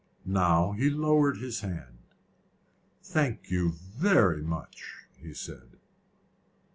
Now 0.25 0.71
he 0.71 0.89
lowered 0.89 1.37
his 1.37 1.59
hand. 1.59 1.99
"Thank 3.03 3.51
you 3.51 3.69
very 3.69 4.41
much," 4.41 4.95
he 5.21 5.31
said. 5.31 5.77